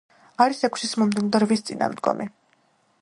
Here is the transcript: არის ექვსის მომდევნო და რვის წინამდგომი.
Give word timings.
არის 0.45 0.61
ექვსის 0.67 0.95
მომდევნო 1.01 1.29
და 1.37 1.43
რვის 1.45 1.63
წინამდგომი. 1.69 2.31